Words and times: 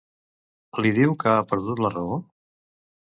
Li 0.85 0.93
diu 0.95 1.13
que 1.25 1.33
ha 1.33 1.45
perdut 1.53 1.83
la 1.87 1.93
raó? 1.97 2.21